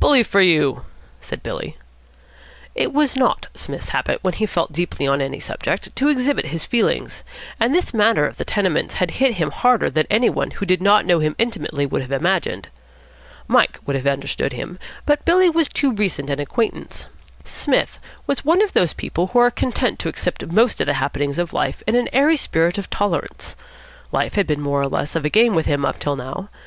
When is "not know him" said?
10.82-11.34